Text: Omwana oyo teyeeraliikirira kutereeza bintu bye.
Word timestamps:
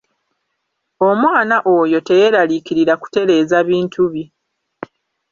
Omwana 1.09 1.57
oyo 1.77 1.97
teyeeraliikirira 2.07 2.93
kutereeza 3.01 3.57
bintu 3.69 4.01
bye. 4.13 4.25